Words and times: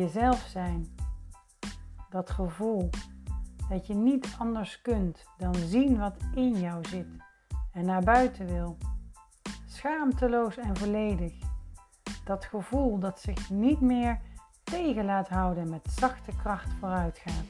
jezelf 0.00 0.46
zijn. 0.48 0.94
Dat 2.10 2.30
gevoel 2.30 2.90
dat 3.68 3.86
je 3.86 3.94
niet 3.94 4.34
anders 4.38 4.82
kunt 4.82 5.24
dan 5.38 5.54
zien 5.54 5.98
wat 5.98 6.16
in 6.34 6.60
jou 6.60 6.88
zit 6.88 7.06
en 7.72 7.84
naar 7.84 8.02
buiten 8.02 8.46
wil. 8.46 8.76
Schaamteloos 9.66 10.56
en 10.56 10.76
volledig. 10.76 11.32
Dat 12.24 12.44
gevoel 12.44 12.98
dat 12.98 13.20
zich 13.20 13.50
niet 13.50 13.80
meer 13.80 14.20
tegen 14.62 15.04
laat 15.04 15.28
houden 15.28 15.70
met 15.70 15.88
zachte 15.90 16.32
kracht 16.36 16.72
vooruit 16.72 17.18
gaat. 17.18 17.44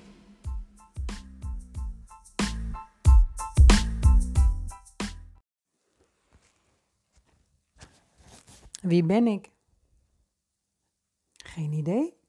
Wie 8.81 9.05
ben 9.05 9.27
ik? 9.27 9.51
Geen 11.33 11.73
idee. 11.73 12.20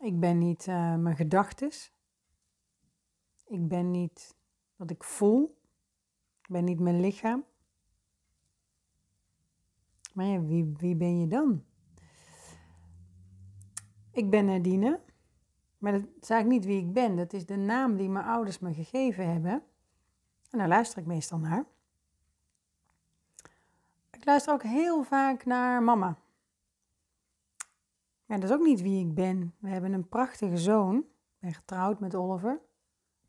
Ik 0.00 0.20
ben 0.20 0.38
niet 0.38 0.66
uh, 0.66 0.96
mijn 0.96 1.16
gedachtes. 1.16 1.92
Ik 3.46 3.68
ben 3.68 3.90
niet 3.90 4.36
wat 4.76 4.90
ik 4.90 5.04
voel. 5.04 5.58
Ik 6.42 6.48
ben 6.48 6.64
niet 6.64 6.80
mijn 6.80 7.00
lichaam. 7.00 7.44
Maar 10.14 10.26
ja, 10.26 10.40
wie, 10.42 10.74
wie 10.76 10.96
ben 10.96 11.20
je 11.20 11.26
dan? 11.26 11.64
Ik 14.12 14.30
ben 14.30 14.44
Nadine. 14.44 15.00
Maar 15.78 15.92
dat 15.92 16.02
is 16.20 16.30
eigenlijk 16.30 16.46
niet 16.60 16.64
wie 16.64 16.86
ik 16.86 16.92
ben. 16.92 17.16
Dat 17.16 17.32
is 17.32 17.46
de 17.46 17.56
naam 17.56 17.96
die 17.96 18.08
mijn 18.08 18.24
ouders 18.24 18.58
me 18.58 18.74
gegeven 18.74 19.32
hebben. 19.32 19.62
En 20.50 20.58
daar 20.58 20.68
luister 20.68 20.98
ik 20.98 21.06
meestal 21.06 21.38
naar. 21.38 21.64
Ik 24.10 24.24
luister 24.24 24.52
ook 24.52 24.62
heel 24.62 25.02
vaak 25.02 25.44
naar 25.44 25.82
mama. 25.82 26.18
Ja, 28.30 28.36
dat 28.36 28.50
is 28.50 28.56
ook 28.56 28.62
niet 28.62 28.82
wie 28.82 29.06
ik 29.06 29.14
ben. 29.14 29.54
We 29.58 29.68
hebben 29.68 29.92
een 29.92 30.08
prachtige 30.08 30.56
zoon. 30.56 30.96
Ik 30.96 31.38
ben 31.38 31.54
getrouwd 31.54 32.00
met 32.00 32.14
Oliver. 32.14 32.60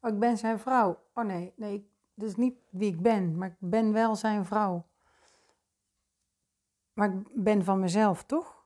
Oh, 0.01 0.13
ik 0.13 0.19
ben 0.19 0.37
zijn 0.37 0.59
vrouw. 0.59 1.03
Oh 1.13 1.23
nee, 1.23 1.53
nee, 1.55 1.91
dat 2.13 2.29
is 2.29 2.35
niet 2.35 2.55
wie 2.69 2.93
ik 2.93 3.01
ben, 3.01 3.37
maar 3.37 3.47
ik 3.47 3.55
ben 3.59 3.93
wel 3.93 4.15
zijn 4.15 4.45
vrouw. 4.45 4.85
Maar 6.93 7.13
ik 7.13 7.43
ben 7.43 7.63
van 7.63 7.79
mezelf, 7.79 8.23
toch? 8.23 8.65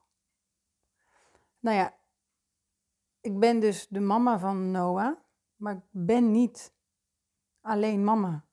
Nou 1.59 1.77
ja, 1.77 1.93
ik 3.21 3.39
ben 3.39 3.59
dus 3.59 3.87
de 3.87 3.99
mama 3.99 4.39
van 4.39 4.71
Noah, 4.71 5.17
maar 5.55 5.75
ik 5.75 5.83
ben 5.91 6.31
niet 6.31 6.73
alleen 7.61 8.03
mama. 8.03 8.45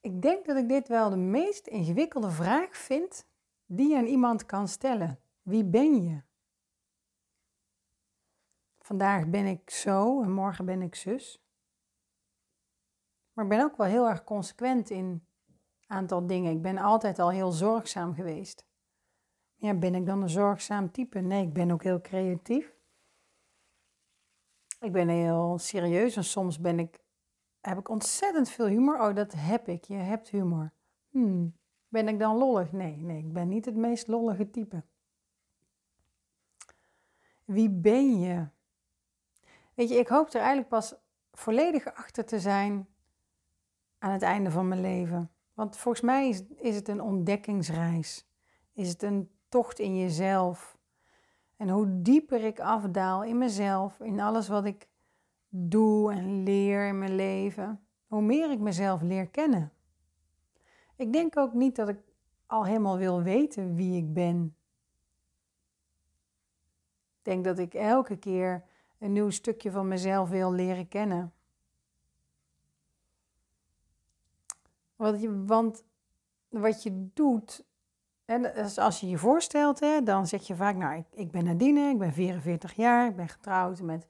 Ik 0.00 0.22
denk 0.22 0.46
dat 0.46 0.56
ik 0.56 0.68
dit 0.68 0.88
wel 0.88 1.10
de 1.10 1.16
meest 1.16 1.66
ingewikkelde 1.66 2.30
vraag 2.30 2.76
vind 2.76 3.26
die 3.66 3.88
je 3.88 3.96
aan 3.96 4.06
iemand 4.06 4.46
kan 4.46 4.68
stellen. 4.68 5.18
Wie 5.44 5.64
ben 5.64 6.02
je? 6.02 6.22
Vandaag 8.78 9.28
ben 9.28 9.46
ik 9.46 9.70
zo 9.70 10.22
en 10.22 10.32
morgen 10.32 10.64
ben 10.64 10.82
ik 10.82 10.94
zus. 10.94 11.42
Maar 13.32 13.44
ik 13.44 13.50
ben 13.50 13.62
ook 13.62 13.76
wel 13.76 13.86
heel 13.86 14.08
erg 14.08 14.24
consequent 14.24 14.90
in 14.90 15.04
een 15.04 15.26
aantal 15.86 16.26
dingen. 16.26 16.52
Ik 16.52 16.62
ben 16.62 16.78
altijd 16.78 17.18
al 17.18 17.30
heel 17.30 17.52
zorgzaam 17.52 18.14
geweest. 18.14 18.66
Ja, 19.54 19.74
ben 19.74 19.94
ik 19.94 20.06
dan 20.06 20.22
een 20.22 20.28
zorgzaam 20.28 20.90
type? 20.90 21.20
Nee, 21.20 21.46
ik 21.46 21.52
ben 21.52 21.70
ook 21.70 21.82
heel 21.82 22.00
creatief. 22.00 22.76
Ik 24.80 24.92
ben 24.92 25.08
heel 25.08 25.58
serieus 25.58 26.16
en 26.16 26.24
soms 26.24 26.60
ben 26.60 26.78
ik, 26.78 27.04
heb 27.60 27.78
ik 27.78 27.88
ontzettend 27.88 28.48
veel 28.48 28.66
humor. 28.66 29.00
Oh, 29.00 29.14
dat 29.14 29.32
heb 29.32 29.68
ik. 29.68 29.84
Je 29.84 29.94
hebt 29.94 30.28
humor. 30.28 30.72
Hmm. 31.08 31.58
Ben 31.88 32.08
ik 32.08 32.18
dan 32.18 32.36
lollig? 32.36 32.72
Nee, 32.72 32.96
nee, 32.96 33.18
ik 33.18 33.32
ben 33.32 33.48
niet 33.48 33.64
het 33.64 33.76
meest 33.76 34.06
lollige 34.06 34.50
type. 34.50 34.84
Wie 37.44 37.70
ben 37.70 38.20
je? 38.20 38.46
Weet 39.74 39.88
je, 39.88 39.94
ik 39.94 40.08
hoop 40.08 40.28
er 40.28 40.40
eigenlijk 40.40 40.68
pas 40.68 40.94
volledig 41.32 41.94
achter 41.94 42.24
te 42.24 42.40
zijn 42.40 42.88
aan 43.98 44.10
het 44.10 44.22
einde 44.22 44.50
van 44.50 44.68
mijn 44.68 44.80
leven. 44.80 45.30
Want 45.54 45.76
volgens 45.76 46.04
mij 46.04 46.28
is, 46.28 46.42
is 46.56 46.74
het 46.74 46.88
een 46.88 47.00
ontdekkingsreis. 47.00 48.26
Is 48.72 48.88
het 48.88 49.02
een 49.02 49.30
tocht 49.48 49.78
in 49.78 49.98
jezelf. 49.98 50.78
En 51.56 51.68
hoe 51.68 52.02
dieper 52.02 52.44
ik 52.44 52.60
afdaal 52.60 53.24
in 53.24 53.38
mezelf, 53.38 54.00
in 54.00 54.20
alles 54.20 54.48
wat 54.48 54.64
ik 54.64 54.88
doe 55.48 56.12
en 56.12 56.42
leer 56.42 56.86
in 56.86 56.98
mijn 56.98 57.14
leven, 57.14 57.86
hoe 58.06 58.22
meer 58.22 58.50
ik 58.50 58.58
mezelf 58.58 59.02
leer 59.02 59.28
kennen. 59.28 59.72
Ik 60.96 61.12
denk 61.12 61.36
ook 61.36 61.52
niet 61.52 61.76
dat 61.76 61.88
ik 61.88 61.98
al 62.46 62.64
helemaal 62.64 62.96
wil 62.96 63.22
weten 63.22 63.74
wie 63.74 63.96
ik 63.96 64.12
ben. 64.12 64.56
Denk 67.24 67.44
dat 67.44 67.58
ik 67.58 67.74
elke 67.74 68.16
keer 68.16 68.64
een 68.98 69.12
nieuw 69.12 69.30
stukje 69.30 69.70
van 69.70 69.88
mezelf 69.88 70.28
wil 70.28 70.52
leren 70.52 70.88
kennen. 70.88 71.32
Want, 75.46 75.84
wat 76.48 76.82
je 76.82 77.08
doet, 77.14 77.64
als 78.76 79.00
je 79.00 79.08
je 79.08 79.18
voorstelt, 79.18 79.80
hè, 79.80 80.02
dan 80.02 80.26
zeg 80.26 80.46
je 80.46 80.56
vaak, 80.56 80.76
nou, 80.76 80.96
ik, 80.96 81.06
ik 81.10 81.30
ben 81.30 81.44
Nadine, 81.44 81.90
ik 81.90 81.98
ben 81.98 82.12
44 82.12 82.72
jaar, 82.72 83.08
ik 83.08 83.16
ben 83.16 83.28
getrouwd 83.28 83.80
met 83.80 84.06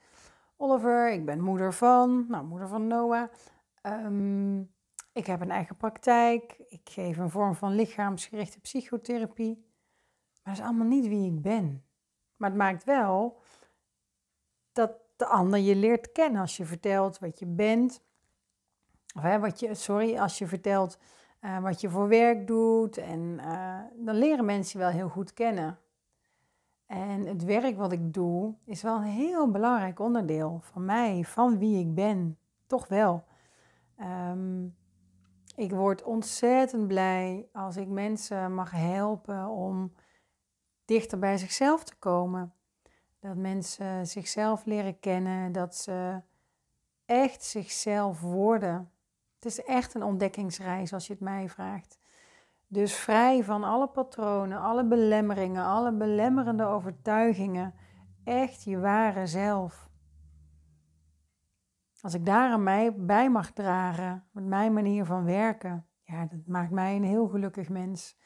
Oliver, 0.57 1.13
ik 1.13 1.25
ben 1.25 1.41
moeder 1.41 1.75
van, 1.75 2.27
nou, 2.29 2.45
moeder 2.45 2.69
van 2.69 2.87
Noah. 2.87 3.29
Um, 3.83 4.73
ik 5.13 5.27
heb 5.27 5.41
een 5.41 5.51
eigen 5.51 5.77
praktijk, 5.77 6.57
ik 6.69 6.89
geef 6.91 7.17
een 7.17 7.31
vorm 7.31 7.55
van 7.55 7.75
lichaamsgerichte 7.75 8.61
psychotherapie. 8.61 9.55
Maar 10.43 10.55
dat 10.55 10.63
is 10.63 10.71
allemaal 10.71 10.87
niet 10.87 11.07
wie 11.09 11.33
ik 11.33 11.43
ben. 11.43 11.84
Maar 12.45 12.53
het 12.53 12.63
maakt 12.63 12.85
wel 12.85 13.41
dat 14.73 14.93
de 15.17 15.27
ander 15.27 15.59
je 15.59 15.77
leert 15.77 16.13
kennen 16.13 16.41
als 16.41 16.57
je 16.57 16.65
vertelt 16.65 17.19
wat 17.19 17.39
je 17.39 17.47
bent. 17.47 18.03
Of 19.17 19.23
hè, 19.23 19.39
wat 19.39 19.61
je, 19.61 19.75
sorry, 19.75 20.19
als 20.19 20.39
je 20.39 20.47
vertelt 20.47 20.99
uh, 21.41 21.59
wat 21.59 21.81
je 21.81 21.91
voor 21.91 22.09
werk 22.09 22.47
doet. 22.47 22.97
En 22.97 23.21
uh, 23.21 23.79
dan 23.97 24.15
leren 24.15 24.45
mensen 24.45 24.79
je 24.79 24.85
wel 24.85 24.95
heel 24.95 25.09
goed 25.09 25.33
kennen. 25.33 25.79
En 26.87 27.27
het 27.27 27.45
werk 27.45 27.77
wat 27.77 27.93
ik 27.93 28.15
doe 28.15 28.55
is 28.65 28.83
wel 28.83 28.97
een 28.97 29.03
heel 29.03 29.51
belangrijk 29.51 29.99
onderdeel 29.99 30.61
van 30.63 30.85
mij, 30.85 31.25
van 31.25 31.59
wie 31.59 31.79
ik 31.79 31.95
ben. 31.95 32.39
Toch 32.67 32.89
wel. 32.89 33.25
Um, 34.31 34.77
ik 35.57 35.71
word 35.71 36.03
ontzettend 36.03 36.87
blij 36.87 37.49
als 37.53 37.77
ik 37.77 37.89
mensen 37.89 38.55
mag 38.55 38.71
helpen 38.71 39.49
om 39.49 39.93
dichter 40.85 41.19
bij 41.19 41.39
zichzelf 41.39 41.85
te 41.85 41.95
komen. 41.99 42.53
Dat 43.21 43.37
mensen 43.37 44.07
zichzelf 44.07 44.65
leren 44.65 45.01
kennen, 45.01 45.53
dat 45.53 45.77
ze 45.77 46.21
echt 47.05 47.45
zichzelf 47.45 48.21
worden. 48.21 48.91
Het 49.35 49.45
is 49.45 49.65
echt 49.65 49.95
een 49.95 50.03
ontdekkingsreis 50.03 50.93
als 50.93 51.07
je 51.07 51.13
het 51.13 51.23
mij 51.23 51.49
vraagt. 51.49 51.99
Dus 52.67 52.95
vrij 52.95 53.45
van 53.45 53.65
alle 53.65 53.89
patronen, 53.89 54.61
alle 54.61 54.85
belemmeringen, 54.85 55.65
alle 55.65 55.93
belemmerende 55.93 56.65
overtuigingen. 56.65 57.75
Echt 58.25 58.63
je 58.63 58.79
ware 58.79 59.27
zelf. 59.27 59.89
Als 62.01 62.15
ik 62.15 62.27
daar 62.27 62.53
aan 62.53 62.63
mij 62.63 62.95
bij 62.95 63.31
mag 63.31 63.53
dragen, 63.53 64.25
met 64.31 64.45
mijn 64.45 64.73
manier 64.73 65.05
van 65.05 65.25
werken, 65.25 65.87
ja, 66.03 66.27
dat 66.27 66.47
maakt 66.47 66.71
mij 66.71 66.97
een 66.97 67.05
heel 67.05 67.29
gelukkig 67.29 67.69
mens. 67.69 68.17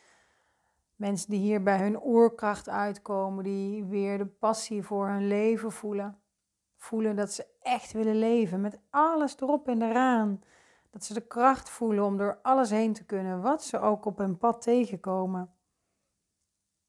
Mensen 0.99 1.31
die 1.31 1.41
hier 1.41 1.63
bij 1.63 1.79
hun 1.79 2.03
oerkracht 2.05 2.69
uitkomen, 2.69 3.45
die 3.45 3.85
weer 3.85 4.19
de 4.19 4.27
passie 4.27 4.83
voor 4.83 5.09
hun 5.09 5.27
leven 5.27 5.73
voelen. 5.73 6.19
Voelen 6.77 7.17
dat 7.17 7.33
ze 7.33 7.47
echt 7.61 7.93
willen 7.93 8.19
leven 8.19 8.61
met 8.61 8.81
alles 8.91 9.41
erop 9.41 9.69
en 9.69 9.83
eraan. 9.83 10.43
Dat 10.91 11.05
ze 11.05 11.15
de 11.15 11.27
kracht 11.27 11.71
voelen 11.71 12.05
om 12.05 12.17
door 12.17 12.39
alles 12.43 12.71
heen 12.71 12.93
te 12.93 13.05
kunnen, 13.05 13.43
wat 13.43 13.65
ze 13.65 13.81
ook 13.81 14.05
op 14.05 14.19
hun 14.19 14.39
pad 14.39 14.63
tegenkomen. 14.63 15.53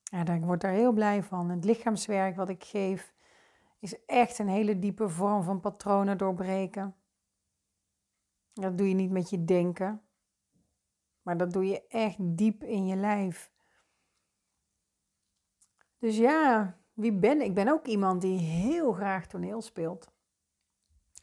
Ja, 0.03 0.27
ik 0.27 0.45
word 0.45 0.62
daar 0.62 0.71
heel 0.71 0.91
blij 0.91 1.23
van. 1.23 1.50
Het 1.50 1.65
lichaamswerk 1.65 2.35
wat 2.35 2.50
ik 2.50 2.63
geef 2.63 3.13
is 3.79 4.05
echt 4.05 4.39
een 4.39 4.50
hele 4.50 4.79
diepe 4.79 5.09
vorm 5.09 5.44
van 5.44 5.59
patronen 5.59 6.17
doorbreken. 6.17 6.95
Dat 8.53 8.77
doe 8.77 8.89
je 8.89 8.95
niet 8.95 9.12
met 9.12 9.29
je 9.29 9.45
denken, 9.45 10.01
maar 11.21 11.38
dat 11.38 11.51
doe 11.51 11.65
je 11.65 11.88
echt 11.88 12.17
diep 12.19 12.63
in 12.63 12.85
je 12.85 12.95
lijf. 12.95 13.51
Dus 16.00 16.18
ja, 16.18 16.78
wie 16.94 17.13
ben 17.13 17.42
ik? 17.42 17.48
Ik 17.48 17.54
ben 17.54 17.68
ook 17.68 17.86
iemand 17.86 18.22
die 18.22 18.40
heel 18.40 18.94
graag 18.94 19.28
toneel 19.28 19.62
speelt. 19.62 20.12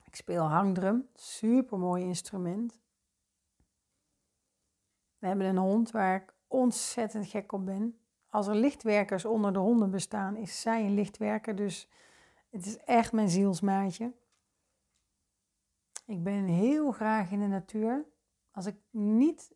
Ik 0.04 0.16
speel 0.16 0.42
hangdrum, 0.42 1.08
super 1.14 1.78
mooi 1.78 2.04
instrument. 2.04 2.80
We 5.18 5.26
hebben 5.26 5.46
een 5.46 5.56
hond 5.56 5.90
waar 5.90 6.22
ik 6.22 6.34
ontzettend 6.46 7.26
gek 7.26 7.52
op 7.52 7.64
ben. 7.64 7.98
Als 8.30 8.46
er 8.46 8.54
lichtwerkers 8.54 9.24
onder 9.24 9.52
de 9.52 9.58
honden 9.58 9.90
bestaan, 9.90 10.36
is 10.36 10.60
zij 10.60 10.84
een 10.84 10.94
lichtwerker. 10.94 11.56
Dus 11.56 11.88
het 12.50 12.66
is 12.66 12.76
echt 12.76 13.12
mijn 13.12 13.28
zielsmaatje. 13.28 14.12
Ik 16.06 16.22
ben 16.22 16.44
heel 16.44 16.92
graag 16.92 17.30
in 17.30 17.40
de 17.40 17.46
natuur. 17.46 18.04
Als 18.50 18.66
ik 18.66 18.76
niet, 18.90 19.54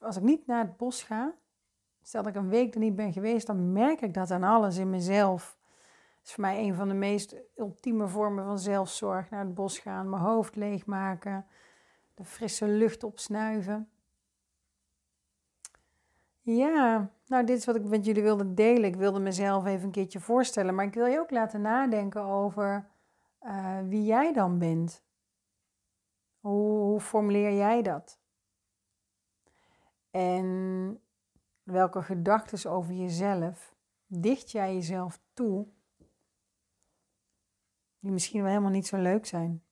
als 0.00 0.16
ik 0.16 0.22
niet 0.22 0.46
naar 0.46 0.64
het 0.64 0.76
bos 0.76 1.02
ga, 1.02 1.34
Stel 2.08 2.22
dat 2.22 2.34
ik 2.34 2.40
een 2.40 2.48
week 2.48 2.74
er 2.74 2.80
niet 2.80 2.96
ben 2.96 3.12
geweest, 3.12 3.46
dan 3.46 3.72
merk 3.72 4.00
ik 4.00 4.14
dat 4.14 4.30
aan 4.30 4.42
alles 4.42 4.76
in 4.76 4.90
mezelf. 4.90 5.58
Dat 6.16 6.26
is 6.26 6.32
voor 6.32 6.44
mij 6.44 6.58
een 6.58 6.74
van 6.74 6.88
de 6.88 6.94
meest 6.94 7.36
ultieme 7.56 8.06
vormen 8.08 8.44
van 8.44 8.58
zelfzorg. 8.58 9.30
Naar 9.30 9.44
het 9.44 9.54
bos 9.54 9.78
gaan, 9.78 10.10
mijn 10.10 10.22
hoofd 10.22 10.56
leegmaken, 10.56 11.46
de 12.14 12.24
frisse 12.24 12.66
lucht 12.66 13.04
opsnuiven. 13.04 13.88
Ja, 16.40 17.10
nou 17.26 17.44
dit 17.44 17.58
is 17.58 17.64
wat 17.64 17.76
ik 17.76 17.84
met 17.84 18.04
jullie 18.04 18.22
wilde 18.22 18.54
delen. 18.54 18.84
Ik 18.84 18.96
wilde 18.96 19.20
mezelf 19.20 19.66
even 19.66 19.84
een 19.84 19.90
keertje 19.90 20.20
voorstellen, 20.20 20.74
maar 20.74 20.86
ik 20.86 20.94
wil 20.94 21.06
je 21.06 21.18
ook 21.18 21.30
laten 21.30 21.60
nadenken 21.60 22.22
over 22.22 22.88
uh, 23.42 23.78
wie 23.88 24.04
jij 24.04 24.32
dan 24.32 24.58
bent. 24.58 25.02
Hoe 26.40 27.00
formuleer 27.00 27.52
jij 27.52 27.82
dat? 27.82 28.18
En 30.10 31.00
welke 31.70 32.02
gedachten 32.02 32.70
over 32.70 32.94
jezelf 32.94 33.76
dicht 34.06 34.50
jij 34.50 34.74
jezelf 34.74 35.20
toe, 35.32 35.68
die 37.98 38.10
misschien 38.10 38.40
wel 38.40 38.50
helemaal 38.50 38.70
niet 38.70 38.86
zo 38.86 38.96
leuk 38.96 39.26
zijn? 39.26 39.64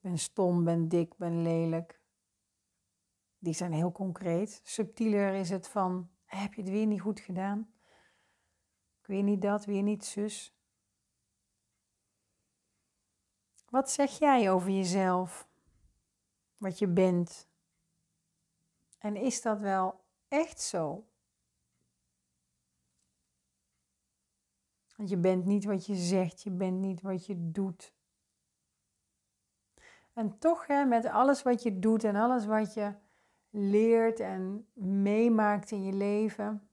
Ben 0.00 0.18
stom, 0.18 0.64
ben 0.64 0.88
dik, 0.88 1.16
ben 1.16 1.42
lelijk. 1.42 2.00
Die 3.38 3.54
zijn 3.54 3.72
heel 3.72 3.92
concreet. 3.92 4.60
Subtieler 4.64 5.34
is 5.34 5.50
het 5.50 5.68
van: 5.68 6.10
heb 6.24 6.54
je 6.54 6.60
het 6.60 6.70
weer 6.70 6.86
niet 6.86 7.00
goed 7.00 7.20
gedaan? 7.20 7.72
Weer 9.02 9.22
niet 9.22 9.42
dat, 9.42 9.64
weer 9.64 9.82
niet 9.82 10.04
zus. 10.04 10.56
Wat 13.68 13.90
zeg 13.90 14.18
jij 14.18 14.50
over 14.50 14.70
jezelf? 14.70 15.48
Wat 16.56 16.78
je 16.78 16.88
bent? 16.88 17.47
En 19.08 19.16
is 19.16 19.42
dat 19.42 19.60
wel 19.60 20.04
echt 20.28 20.60
zo? 20.60 21.06
Want 24.96 25.08
je 25.08 25.16
bent 25.16 25.44
niet 25.44 25.64
wat 25.64 25.86
je 25.86 25.94
zegt, 25.94 26.42
je 26.42 26.50
bent 26.50 26.80
niet 26.80 27.00
wat 27.00 27.26
je 27.26 27.50
doet. 27.50 27.94
En 30.12 30.38
toch, 30.38 30.66
hè, 30.66 30.84
met 30.84 31.04
alles 31.04 31.42
wat 31.42 31.62
je 31.62 31.78
doet 31.78 32.04
en 32.04 32.16
alles 32.16 32.46
wat 32.46 32.74
je 32.74 32.94
leert 33.50 34.20
en 34.20 34.68
meemaakt 34.72 35.70
in 35.70 35.82
je 35.84 35.92
leven, 35.92 36.70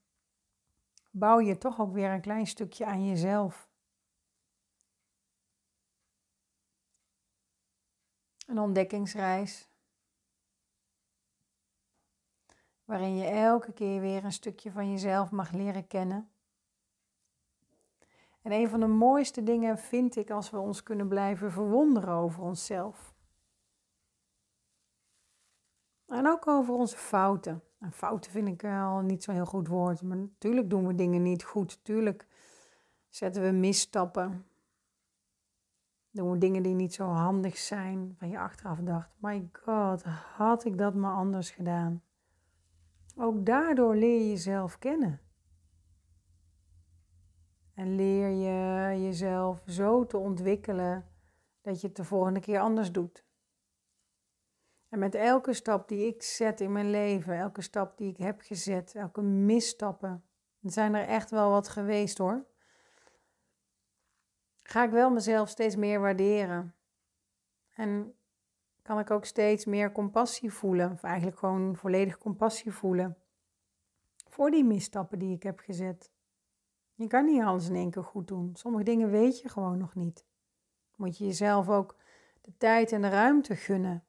bouw 1.11 1.39
je 1.39 1.57
toch 1.57 1.79
ook 1.79 1.93
weer 1.93 2.11
een 2.11 2.21
klein 2.21 2.47
stukje 2.47 2.85
aan 2.85 3.05
jezelf. 3.05 3.69
Een 8.45 8.59
ontdekkingsreis. 8.59 9.74
Waarin 12.85 13.15
je 13.15 13.25
elke 13.25 13.73
keer 13.73 14.01
weer 14.01 14.23
een 14.23 14.31
stukje 14.31 14.71
van 14.71 14.91
jezelf 14.91 15.31
mag 15.31 15.51
leren 15.51 15.87
kennen. 15.87 16.29
En 18.41 18.51
een 18.51 18.69
van 18.69 18.79
de 18.79 18.87
mooiste 18.87 19.43
dingen 19.43 19.77
vind 19.77 20.15
ik 20.15 20.29
als 20.29 20.49
we 20.49 20.57
ons 20.57 20.83
kunnen 20.83 21.07
blijven 21.07 21.51
verwonderen 21.51 22.13
over 22.13 22.43
onszelf. 22.43 23.13
En 26.07 26.27
ook 26.27 26.47
over 26.47 26.73
onze 26.73 26.97
fouten. 26.97 27.63
En 27.79 27.91
fouten 27.91 28.31
vind 28.31 28.47
ik 28.47 28.63
al 28.63 28.99
niet 28.99 29.23
zo'n 29.23 29.35
heel 29.35 29.45
goed 29.45 29.67
woord. 29.67 30.01
Maar 30.01 30.17
natuurlijk 30.17 30.69
doen 30.69 30.87
we 30.87 30.95
dingen 30.95 31.21
niet 31.21 31.43
goed. 31.43 31.77
Natuurlijk 31.77 32.27
zetten 33.09 33.43
we 33.43 33.51
misstappen. 33.51 34.45
Doen 36.11 36.31
we 36.31 36.37
dingen 36.37 36.63
die 36.63 36.75
niet 36.75 36.93
zo 36.93 37.05
handig 37.05 37.57
zijn. 37.57 38.15
Van 38.17 38.29
je 38.29 38.39
achteraf 38.39 38.79
dacht, 38.79 39.09
my 39.17 39.49
god, 39.51 40.03
had 40.35 40.65
ik 40.65 40.77
dat 40.77 40.93
maar 40.93 41.13
anders 41.13 41.49
gedaan. 41.49 42.03
Ook 43.17 43.45
daardoor 43.45 43.95
leer 43.95 44.19
je 44.19 44.29
jezelf 44.29 44.79
kennen. 44.79 45.21
En 47.73 47.95
leer 47.95 48.29
je 48.29 49.01
jezelf 49.01 49.63
zo 49.67 50.05
te 50.05 50.17
ontwikkelen 50.17 51.09
dat 51.61 51.81
je 51.81 51.87
het 51.87 51.95
de 51.95 52.03
volgende 52.03 52.39
keer 52.39 52.59
anders 52.59 52.91
doet. 52.91 53.25
En 54.89 54.99
met 54.99 55.15
elke 55.15 55.53
stap 55.53 55.87
die 55.87 56.07
ik 56.07 56.23
zet 56.23 56.61
in 56.61 56.71
mijn 56.71 56.89
leven, 56.89 57.37
elke 57.37 57.61
stap 57.61 57.97
die 57.97 58.11
ik 58.11 58.17
heb 58.17 58.41
gezet, 58.41 58.95
elke 58.95 59.21
misstappen, 59.21 60.23
er 60.61 60.71
zijn 60.71 60.95
er 60.95 61.07
echt 61.07 61.31
wel 61.31 61.49
wat 61.49 61.67
geweest 61.67 62.17
hoor, 62.17 62.45
ga 64.63 64.83
ik 64.83 64.91
wel 64.91 65.09
mezelf 65.09 65.49
steeds 65.49 65.75
meer 65.75 65.99
waarderen. 65.99 66.75
En 67.73 68.15
kan 68.85 68.99
ik 68.99 69.11
ook 69.11 69.25
steeds 69.25 69.65
meer 69.65 69.91
compassie 69.91 70.53
voelen, 70.53 70.91
of 70.91 71.03
eigenlijk 71.03 71.37
gewoon 71.37 71.75
volledig 71.75 72.17
compassie 72.17 72.71
voelen 72.71 73.17
voor 74.29 74.51
die 74.51 74.63
misstappen 74.63 75.19
die 75.19 75.35
ik 75.35 75.43
heb 75.43 75.59
gezet. 75.59 76.11
Je 76.93 77.07
kan 77.07 77.25
niet 77.25 77.41
alles 77.41 77.69
in 77.69 77.75
één 77.75 77.91
keer 77.91 78.03
goed 78.03 78.27
doen. 78.27 78.55
Sommige 78.55 78.83
dingen 78.83 79.09
weet 79.09 79.39
je 79.39 79.49
gewoon 79.49 79.77
nog 79.77 79.95
niet. 79.95 80.25
Moet 80.95 81.17
je 81.17 81.25
jezelf 81.25 81.69
ook 81.69 81.95
de 82.41 82.57
tijd 82.57 82.91
en 82.91 83.01
de 83.01 83.09
ruimte 83.09 83.55
gunnen 83.55 84.03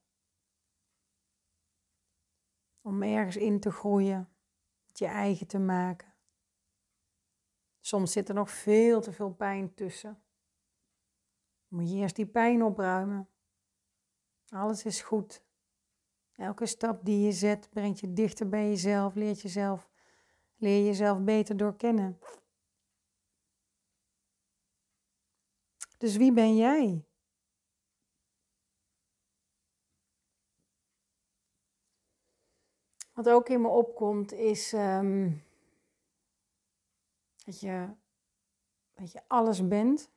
om 2.80 3.02
ergens 3.02 3.36
in 3.36 3.60
te 3.60 3.70
groeien, 3.70 4.28
het 4.86 4.98
je 4.98 5.06
eigen 5.06 5.46
te 5.46 5.58
maken. 5.58 6.14
Soms 7.80 8.12
zit 8.12 8.28
er 8.28 8.34
nog 8.34 8.50
veel 8.50 9.00
te 9.00 9.12
veel 9.12 9.32
pijn 9.32 9.74
tussen. 9.74 10.22
moet 11.68 11.90
je 11.90 11.96
eerst 11.96 12.16
die 12.16 12.26
pijn 12.26 12.62
opruimen. 12.62 13.28
Alles 14.48 14.84
is 14.84 15.00
goed. 15.00 15.44
Elke 16.36 16.66
stap 16.66 17.04
die 17.04 17.24
je 17.24 17.32
zet 17.32 17.70
brengt 17.70 18.00
je 18.00 18.12
dichter 18.12 18.48
bij 18.48 18.68
jezelf, 18.68 19.14
leert 19.14 19.40
jezelf, 19.40 19.88
leer 20.56 20.84
jezelf 20.84 21.20
beter 21.20 21.56
doorkennen. 21.56 22.18
Dus 25.98 26.16
wie 26.16 26.32
ben 26.32 26.56
jij? 26.56 27.04
Wat 33.12 33.28
ook 33.28 33.48
in 33.48 33.60
me 33.60 33.68
opkomt 33.68 34.32
is 34.32 34.72
ehm, 34.72 35.32
dat, 37.44 37.60
je, 37.60 37.88
dat 38.94 39.12
je 39.12 39.22
alles 39.26 39.68
bent 39.68 40.10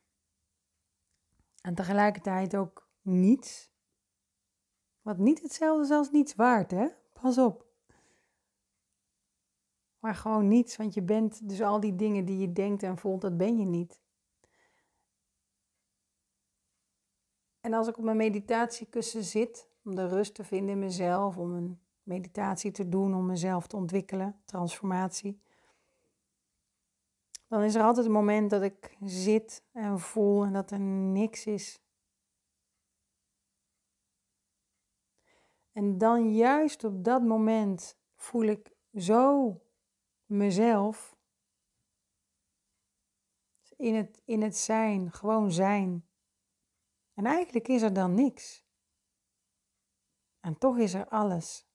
en 1.62 1.76
tegelijkertijd 1.76 2.56
ook 2.56 2.90
niets. 3.02 3.72
Wat 5.10 5.18
niet 5.18 5.42
hetzelfde 5.42 5.84
is 5.84 5.92
als 5.92 6.12
niets 6.12 6.36
waard, 6.36 6.72
hè? 6.72 6.88
Pas 7.22 7.38
op. 7.38 7.66
Maar 10.00 10.16
gewoon 10.16 10.48
niets, 10.48 10.78
want 10.78 10.94
je 10.94 11.02
bent 11.02 11.50
dus 11.50 11.62
al 11.62 11.80
die 11.80 11.96
dingen 11.96 12.26
die 12.26 12.38
je 12.38 12.54
denkt 12.54 12.84
en 12.84 12.98
voelt, 12.98 13.22
dat 13.22 13.38
ben 13.38 13.58
je 13.58 13.66
niet. 13.66 14.02
En 17.60 17.74
als 17.74 17.88
ik 17.88 17.98
op 17.98 18.04
mijn 18.04 18.18
meditatiekussen 18.18 19.24
zit, 19.24 19.70
om 19.84 19.96
de 19.96 20.08
rust 20.08 20.36
te 20.36 20.44
vinden 20.44 20.70
in 20.70 20.80
mezelf, 20.80 21.38
om 21.38 21.54
een 21.54 21.80
meditatie 22.04 22.72
te 22.72 22.90
doen 22.90 23.16
om 23.16 23.26
mezelf 23.26 23.68
te 23.68 23.76
ontwikkelen, 23.76 24.42
transformatie. 24.46 25.42
Dan 27.48 27.62
is 27.62 27.76
er 27.76 27.84
altijd 27.84 28.06
een 28.06 28.12
moment 28.12 28.50
dat 28.50 28.62
ik 28.62 28.98
zit 29.06 29.64
en 29.72 30.00
voel 30.00 30.44
en 30.44 30.54
dat 30.54 30.72
er 30.72 30.80
niks 30.80 31.46
is. 31.46 31.82
En 35.72 35.98
dan 35.98 36.34
juist 36.34 36.84
op 36.84 37.04
dat 37.04 37.22
moment 37.22 38.00
voel 38.16 38.44
ik 38.44 38.72
zo 38.94 39.56
mezelf 40.26 41.18
in 43.76 43.96
het, 43.96 44.22
in 44.26 44.42
het 44.42 44.58
zijn, 44.58 45.12
gewoon 45.12 45.52
zijn. 45.52 46.08
En 47.14 47.26
eigenlijk 47.26 47.68
is 47.68 47.82
er 47.82 47.94
dan 47.94 48.14
niks. 48.14 48.66
En 50.40 50.58
toch 50.58 50.78
is 50.78 50.94
er 50.94 51.08
alles. 51.08 51.68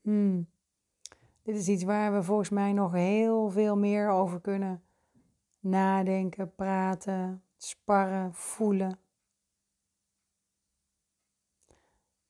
Hmm. 0.00 0.52
Dit 1.42 1.56
is 1.56 1.68
iets 1.68 1.82
waar 1.82 2.12
we 2.12 2.22
volgens 2.22 2.48
mij 2.48 2.72
nog 2.72 2.92
heel 2.92 3.50
veel 3.50 3.76
meer 3.76 4.08
over 4.08 4.40
kunnen 4.40 4.84
nadenken, 5.58 6.54
praten, 6.54 7.44
sparren, 7.56 8.34
voelen. 8.34 9.03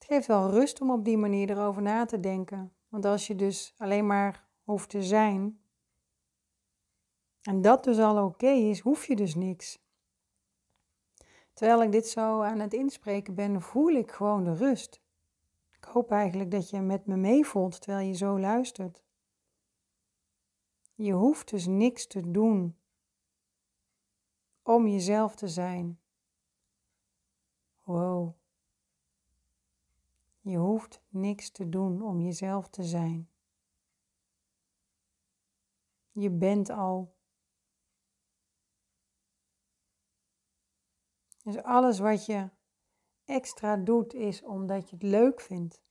Het 0.04 0.12
geeft 0.12 0.26
wel 0.26 0.50
rust 0.50 0.80
om 0.80 0.90
op 0.90 1.04
die 1.04 1.16
manier 1.16 1.50
erover 1.50 1.82
na 1.82 2.04
te 2.04 2.20
denken. 2.20 2.72
Want 2.88 3.04
als 3.04 3.26
je 3.26 3.34
dus 3.34 3.74
alleen 3.78 4.06
maar 4.06 4.48
hoeft 4.62 4.88
te 4.88 5.02
zijn, 5.02 5.60
en 7.42 7.62
dat 7.62 7.84
dus 7.84 7.98
al 7.98 8.24
oké 8.24 8.48
is, 8.48 8.80
hoef 8.80 9.06
je 9.06 9.16
dus 9.16 9.34
niks. 9.34 9.82
Terwijl 11.52 11.82
ik 11.82 11.92
dit 11.92 12.06
zo 12.06 12.40
aan 12.40 12.58
het 12.58 12.72
inspreken 12.72 13.34
ben, 13.34 13.62
voel 13.62 13.90
ik 13.90 14.10
gewoon 14.10 14.44
de 14.44 14.54
rust. 14.54 15.00
Ik 15.76 15.84
hoop 15.84 16.10
eigenlijk 16.10 16.50
dat 16.50 16.70
je 16.70 16.80
met 16.80 17.06
me 17.06 17.16
meevoelt 17.16 17.80
terwijl 17.80 18.06
je 18.06 18.14
zo 18.14 18.40
luistert. 18.40 19.02
Je 20.94 21.12
hoeft 21.12 21.50
dus 21.50 21.66
niks 21.66 22.06
te 22.06 22.30
doen 22.30 22.76
om 24.62 24.86
jezelf 24.86 25.34
te 25.34 25.48
zijn. 25.48 26.00
Wow. 27.82 28.42
Je 30.44 30.56
hoeft 30.56 31.02
niks 31.08 31.50
te 31.50 31.68
doen 31.68 32.02
om 32.02 32.20
jezelf 32.20 32.68
te 32.68 32.82
zijn. 32.82 33.30
Je 36.10 36.30
bent 36.30 36.70
al. 36.70 37.16
Dus 41.42 41.62
alles 41.62 41.98
wat 41.98 42.26
je 42.26 42.50
extra 43.24 43.76
doet 43.76 44.14
is 44.14 44.42
omdat 44.42 44.90
je 44.90 44.96
het 44.96 45.04
leuk 45.04 45.40
vindt, 45.40 45.82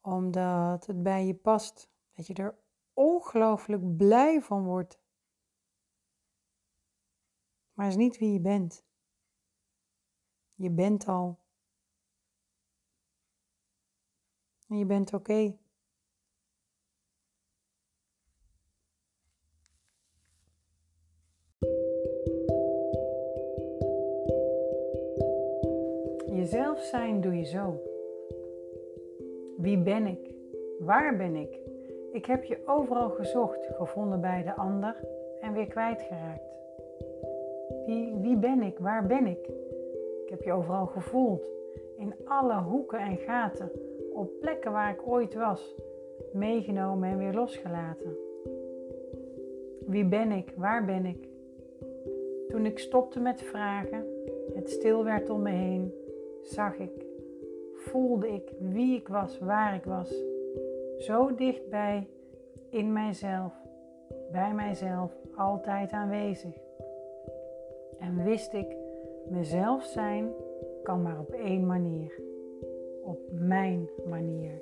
omdat 0.00 0.86
het 0.86 1.02
bij 1.02 1.26
je 1.26 1.34
past, 1.34 1.90
dat 2.12 2.26
je 2.26 2.34
er 2.34 2.58
ongelooflijk 2.92 3.96
blij 3.96 4.42
van 4.42 4.64
wordt. 4.64 5.00
Maar 7.72 7.86
is 7.86 7.96
niet 7.96 8.18
wie 8.18 8.32
je 8.32 8.40
bent. 8.40 8.84
Je 10.54 10.70
bent 10.70 11.08
al. 11.08 11.46
En 14.68 14.78
je 14.78 14.84
bent 14.84 15.14
oké. 15.14 15.54
Jezelf 26.26 26.80
zijn 26.80 27.20
doe 27.20 27.36
je 27.36 27.44
zo. 27.44 27.80
Wie 29.56 29.78
ben 29.78 30.06
ik? 30.06 30.34
Waar 30.78 31.16
ben 31.16 31.36
ik? 31.36 31.60
Ik 32.12 32.26
heb 32.26 32.44
je 32.44 32.62
overal 32.66 33.10
gezocht, 33.10 33.66
gevonden 33.66 34.20
bij 34.20 34.42
de 34.42 34.54
ander 34.54 34.96
en 35.40 35.52
weer 35.52 35.66
kwijtgeraakt. 35.66 36.56
Wie, 37.86 38.14
wie 38.14 38.36
ben 38.36 38.62
ik? 38.62 38.78
Waar 38.78 39.06
ben 39.06 39.26
ik? 39.26 39.46
Ik 40.24 40.28
heb 40.28 40.42
je 40.42 40.52
overal 40.52 40.86
gevoeld, 40.86 41.50
in 41.96 42.14
alle 42.24 42.62
hoeken 42.62 42.98
en 42.98 43.16
gaten, 43.16 43.70
op 44.12 44.30
plekken 44.40 44.72
waar 44.72 44.92
ik 44.92 45.06
ooit 45.06 45.34
was, 45.34 45.76
meegenomen 46.32 47.08
en 47.08 47.18
weer 47.18 47.34
losgelaten. 47.34 48.16
Wie 49.86 50.04
ben 50.04 50.32
ik? 50.32 50.52
Waar 50.56 50.84
ben 50.84 51.06
ik? 51.06 51.28
Toen 52.48 52.66
ik 52.66 52.78
stopte 52.78 53.20
met 53.20 53.42
vragen, 53.42 54.04
het 54.54 54.70
stil 54.70 55.04
werd 55.04 55.30
om 55.30 55.42
me 55.42 55.50
heen, 55.50 55.92
zag 56.42 56.78
ik, 56.78 57.06
voelde 57.74 58.28
ik 58.28 58.52
wie 58.58 58.96
ik 58.96 59.08
was, 59.08 59.38
waar 59.38 59.74
ik 59.74 59.84
was. 59.84 60.24
Zo 60.98 61.34
dichtbij, 61.34 62.08
in 62.70 62.92
mijzelf, 62.92 63.52
bij 64.32 64.54
mijzelf, 64.54 65.12
altijd 65.36 65.90
aanwezig. 65.90 66.54
En 67.98 68.24
wist 68.24 68.52
ik, 68.52 68.76
mezelf 69.28 69.84
zijn 69.84 70.30
kan 70.82 71.02
maar 71.02 71.18
op 71.18 71.30
één 71.30 71.66
manier. 71.66 72.27
Op 73.08 73.30
mijn 73.32 73.88
manier. 74.06 74.60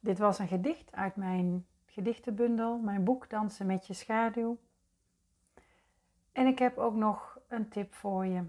Dit 0.00 0.18
was 0.18 0.38
een 0.38 0.48
gedicht 0.48 0.92
uit 0.92 1.16
mijn 1.16 1.66
gedichtenbundel, 1.86 2.78
mijn 2.78 3.04
boek 3.04 3.30
Dansen 3.30 3.66
met 3.66 3.86
je 3.86 3.92
schaduw. 3.92 4.58
En 6.32 6.46
ik 6.46 6.58
heb 6.58 6.78
ook 6.78 6.94
nog 6.94 7.40
een 7.48 7.68
tip 7.68 7.94
voor 7.94 8.26
je. 8.26 8.42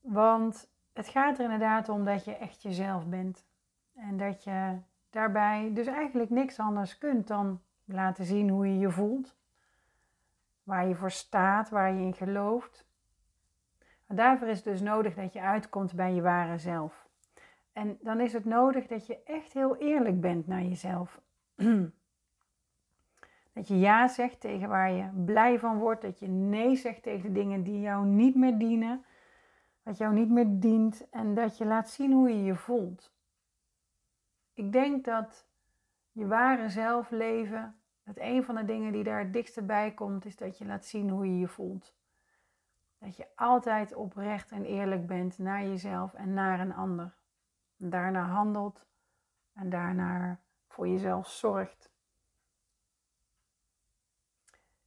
Want 0.00 0.70
het 0.92 1.08
gaat 1.08 1.38
er 1.38 1.44
inderdaad 1.44 1.88
om 1.88 2.04
dat 2.04 2.24
je 2.24 2.36
echt 2.36 2.62
jezelf 2.62 3.06
bent. 3.06 3.46
En 3.94 4.16
dat 4.16 4.44
je 4.44 4.78
daarbij 5.10 5.70
dus 5.74 5.86
eigenlijk 5.86 6.30
niks 6.30 6.58
anders 6.58 6.98
kunt 6.98 7.26
dan 7.26 7.60
laten 7.84 8.24
zien 8.24 8.48
hoe 8.48 8.66
je 8.66 8.78
je 8.78 8.90
voelt. 8.90 9.38
Waar 10.70 10.88
je 10.88 10.94
voor 10.94 11.10
staat, 11.10 11.70
waar 11.70 11.92
je 11.92 12.00
in 12.00 12.14
gelooft. 12.14 12.86
Maar 14.06 14.16
daarvoor 14.16 14.48
is 14.48 14.56
het 14.56 14.64
dus 14.64 14.80
nodig 14.80 15.14
dat 15.14 15.32
je 15.32 15.40
uitkomt 15.40 15.94
bij 15.94 16.14
je 16.14 16.22
ware 16.22 16.58
zelf. 16.58 17.08
En 17.72 17.98
dan 18.00 18.20
is 18.20 18.32
het 18.32 18.44
nodig 18.44 18.86
dat 18.86 19.06
je 19.06 19.22
echt 19.22 19.52
heel 19.52 19.76
eerlijk 19.76 20.20
bent 20.20 20.46
naar 20.46 20.62
jezelf. 20.62 21.20
dat 23.54 23.68
je 23.68 23.78
ja 23.78 24.08
zegt 24.08 24.40
tegen 24.40 24.68
waar 24.68 24.90
je 24.90 25.10
blij 25.24 25.58
van 25.58 25.78
wordt. 25.78 26.02
Dat 26.02 26.18
je 26.18 26.28
nee 26.28 26.76
zegt 26.76 27.02
tegen 27.02 27.32
dingen 27.32 27.62
die 27.62 27.80
jou 27.80 28.06
niet 28.06 28.34
meer 28.34 28.58
dienen. 28.58 29.04
Wat 29.82 29.98
jou 29.98 30.14
niet 30.14 30.30
meer 30.30 30.60
dient. 30.60 31.08
En 31.10 31.34
dat 31.34 31.58
je 31.58 31.64
laat 31.64 31.90
zien 31.90 32.12
hoe 32.12 32.28
je 32.28 32.44
je 32.44 32.54
voelt. 32.54 33.12
Ik 34.54 34.72
denk 34.72 35.04
dat 35.04 35.46
je 36.12 36.26
ware 36.26 36.68
zelf 36.68 37.10
leven, 37.10 37.79
dat 38.14 38.24
een 38.24 38.44
van 38.44 38.54
de 38.54 38.64
dingen 38.64 38.92
die 38.92 39.04
daar 39.04 39.28
het 39.32 39.66
bij 39.66 39.94
komt, 39.94 40.24
is 40.24 40.36
dat 40.36 40.58
je 40.58 40.64
laat 40.64 40.84
zien 40.84 41.10
hoe 41.10 41.26
je 41.26 41.38
je 41.38 41.48
voelt. 41.48 41.94
Dat 42.98 43.16
je 43.16 43.26
altijd 43.34 43.94
oprecht 43.94 44.50
en 44.50 44.64
eerlijk 44.64 45.06
bent 45.06 45.38
naar 45.38 45.62
jezelf 45.62 46.14
en 46.14 46.34
naar 46.34 46.60
een 46.60 46.74
ander 46.74 47.14
daarna 47.76 48.22
handelt 48.22 48.86
en 49.52 49.70
daarna 49.70 50.40
voor 50.68 50.88
jezelf 50.88 51.28
zorgt. 51.28 51.90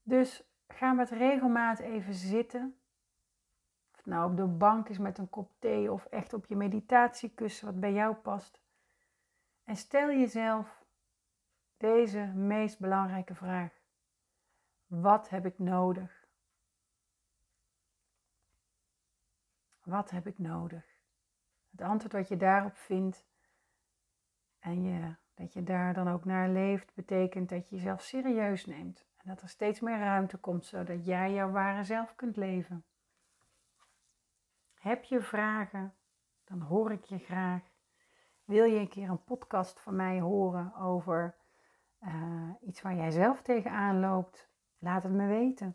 Dus 0.02 0.44
ga 0.68 0.94
met 0.94 1.10
regelmaat 1.10 1.80
even 1.80 2.14
zitten. 2.14 2.78
Of 3.92 3.98
het 3.98 4.06
nou 4.06 4.32
op 4.32 4.38
de 4.38 4.46
bank 4.46 4.90
is 4.90 4.98
met 4.98 5.18
een 5.18 5.30
kop 5.30 5.52
thee 5.60 5.92
of 5.92 6.06
echt 6.06 6.34
op 6.34 6.46
je 6.46 6.56
meditatiekussen 6.56 7.66
wat 7.66 7.80
bij 7.80 7.94
jou 7.94 8.16
past. 8.16 8.62
En 9.64 9.76
stel 9.76 10.08
jezelf 10.08 10.83
deze 11.84 12.26
meest 12.26 12.80
belangrijke 12.80 13.36
vraag. 13.36 13.72
Wat 14.88 15.30
heb 15.30 15.46
ik 15.46 15.60
nodig? 15.60 16.28
Wat 19.84 20.10
heb 20.10 20.28
ik 20.28 20.40
nodig? 20.40 20.86
Het 21.72 21.82
antwoord 21.82 22.14
wat 22.14 22.28
je 22.28 22.38
daarop 22.38 22.76
vindt 22.76 23.26
en 24.60 24.84
je, 24.84 25.16
dat 25.34 25.54
je 25.54 25.64
daar 25.64 25.94
dan 25.94 26.08
ook 26.08 26.26
naar 26.26 26.50
leeft, 26.50 26.94
betekent 26.94 27.50
dat 27.50 27.70
je 27.70 27.76
jezelf 27.76 28.02
serieus 28.02 28.66
neemt. 28.66 29.06
En 29.18 29.30
dat 29.30 29.42
er 29.42 29.50
steeds 29.50 29.80
meer 29.80 30.00
ruimte 30.00 30.38
komt, 30.38 30.66
zodat 30.66 31.06
jij 31.06 31.34
jouw 31.34 31.52
ware 31.52 31.84
zelf 31.84 32.16
kunt 32.16 32.36
leven. 32.36 32.84
Heb 34.74 35.04
je 35.04 35.22
vragen, 35.22 35.94
dan 36.44 36.62
hoor 36.62 36.92
ik 36.92 37.04
je 37.04 37.18
graag. 37.18 37.62
Wil 38.44 38.66
je 38.66 38.80
een 38.80 38.90
keer 38.90 39.10
een 39.10 39.24
podcast 39.24 39.80
van 39.80 39.96
mij 39.96 40.20
horen 40.20 40.76
over 40.76 41.42
uh, 42.06 42.50
iets 42.62 42.82
waar 42.82 42.96
jij 42.96 43.12
zelf 43.12 43.42
tegenaan 43.42 44.00
loopt? 44.00 44.50
Laat 44.78 45.04
het 45.04 45.12
me 45.12 45.28
weten. 45.28 45.72